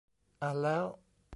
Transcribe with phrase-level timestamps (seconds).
[0.41, 0.85] อ่านแล้ว